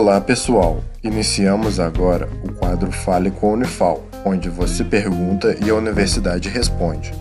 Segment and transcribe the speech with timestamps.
[0.00, 5.74] Olá pessoal, iniciamos agora o quadro Fale com a Unifal, onde você pergunta e a
[5.74, 7.12] universidade responde.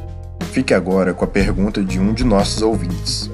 [0.52, 3.32] Fique agora com a pergunta de um de nossos ouvintes.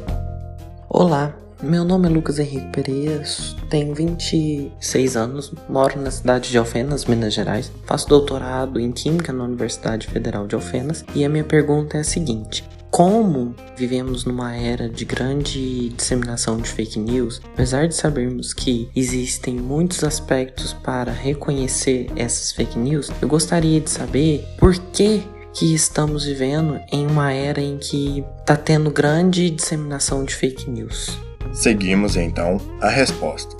[0.87, 3.21] Olá, meu nome é Lucas Henrique Pereira,
[3.69, 9.43] tenho 26 anos, moro na cidade de Alfenas, Minas Gerais, faço doutorado em Química na
[9.43, 12.63] Universidade Federal de Alfenas e a minha pergunta é a seguinte:
[12.93, 19.55] como vivemos numa era de grande disseminação de fake news, apesar de sabermos que existem
[19.55, 26.25] muitos aspectos para reconhecer essas fake news, eu gostaria de saber por que que estamos
[26.25, 31.17] vivendo em uma era em que está tendo grande disseminação de fake news.
[31.51, 33.55] Seguimos então a resposta.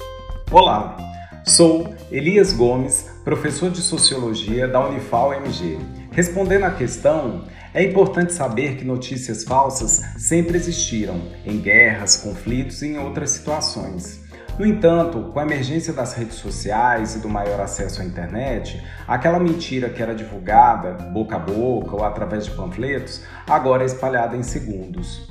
[0.52, 0.96] Olá,
[1.44, 5.80] sou Elias Gomes, professor de Sociologia da Unifal MG.
[6.12, 12.90] Respondendo à questão, é importante saber que notícias falsas sempre existiram em guerras, conflitos e
[12.90, 14.22] em outras situações.
[14.60, 19.40] No entanto, com a emergência das redes sociais e do maior acesso à internet, aquela
[19.40, 24.44] mentira que era divulgada boca a boca ou através de panfletos agora é espalhada em
[24.44, 25.28] segundos.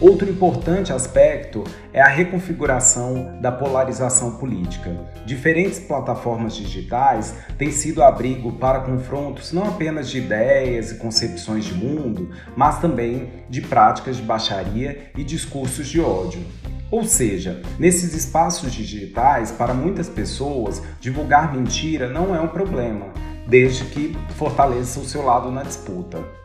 [0.00, 1.62] Outro importante aspecto
[1.92, 4.98] é a reconfiguração da polarização política.
[5.26, 11.74] Diferentes plataformas digitais têm sido abrigo para confrontos não apenas de ideias e concepções de
[11.74, 16.40] mundo, mas também de práticas de baixaria e discursos de ódio.
[16.90, 23.08] Ou seja, nesses espaços digitais, para muitas pessoas, divulgar mentira não é um problema,
[23.46, 26.40] desde que fortaleça o seu lado na disputa.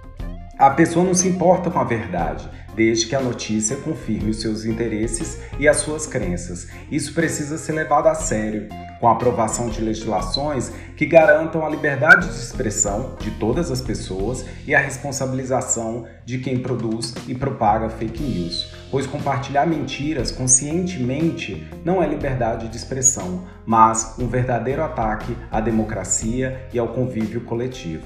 [0.58, 4.64] A pessoa não se importa com a verdade, desde que a notícia confirme os seus
[4.64, 6.70] interesses e as suas crenças.
[6.90, 8.70] Isso precisa ser levado a sério,
[9.02, 14.46] com a aprovação de legislações que garantam a liberdade de expressão de todas as pessoas
[14.66, 18.74] e a responsabilização de quem produz e propaga fake news.
[18.90, 26.66] Pois compartilhar mentiras conscientemente não é liberdade de expressão, mas um verdadeiro ataque à democracia
[26.72, 28.06] e ao convívio coletivo.